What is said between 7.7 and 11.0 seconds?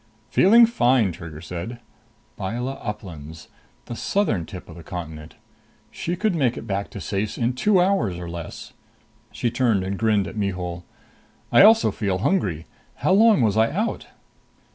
hours or less! She turned and grinned at Mihul.